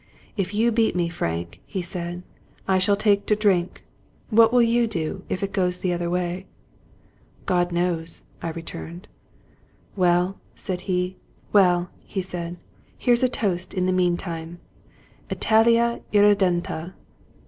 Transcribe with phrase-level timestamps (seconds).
[0.35, 2.23] "If you beat me, Frank," he said,"
[2.67, 3.83] I shall take to drink.
[4.31, 6.47] What will you do, if it goes the other way?""
[7.51, 9.07] God knows," I returned."
[9.95, 11.17] Well," said he,"
[11.53, 12.57] here
[13.13, 14.57] is a toast in the meantime:
[14.99, 16.95] * Italia irredenta!